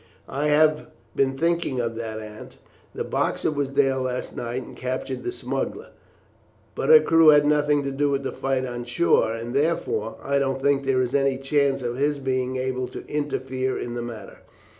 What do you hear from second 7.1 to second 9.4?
had nothing to do with the fight on shore;